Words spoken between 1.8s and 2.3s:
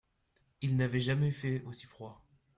froid.